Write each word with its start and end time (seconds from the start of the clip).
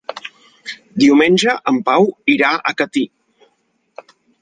Diumenge 1.03 1.55
en 1.73 1.79
Pau 1.91 2.09
irà 2.37 2.57
a 2.73 2.77
Catí. 2.83 3.07